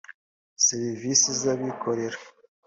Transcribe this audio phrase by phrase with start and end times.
[0.65, 2.17] serivisi z’abikorera